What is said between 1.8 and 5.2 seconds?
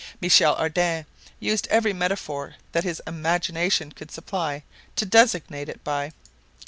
metaphor that his imagination could supply to